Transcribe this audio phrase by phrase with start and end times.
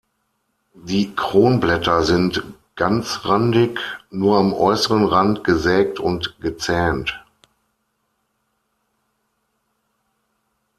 [0.83, 2.43] Die Kronblätter sind
[2.75, 3.77] ganzrandig,
[4.09, 7.21] nur am äußeren Rand gesägt und gezähnt.